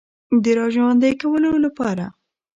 [0.43, 2.05] د را ژوندۍ کولو لپاره